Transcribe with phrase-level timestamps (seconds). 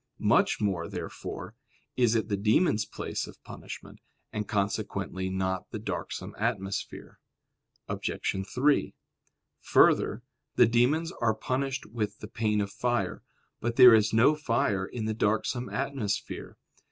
[0.17, 1.53] Much more, therefore,
[1.95, 3.99] is it the demons' place of punishment;
[4.33, 7.19] and consequently not the darksome atmosphere.
[7.87, 8.09] Obj.
[8.51, 8.95] 3:
[9.59, 10.23] Further,
[10.55, 13.21] the demons are punished with the pain of fire.
[13.59, 16.57] But there is no fire in the darksome atmosphere.